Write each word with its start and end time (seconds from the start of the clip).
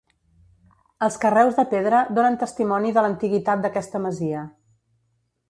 Els 1.07 1.17
carreus 1.25 1.59
de 1.59 1.65
pedra 1.73 1.99
donen 2.21 2.39
testimoni 2.45 2.95
de 2.97 3.05
l'antiguitat 3.07 3.63
d'aquesta 3.67 4.03
masia. 4.09 4.43